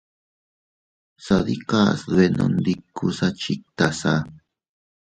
Sadikas 1.25 1.99
dbenondikusa 2.13 3.27
chiktasa. 3.39 4.13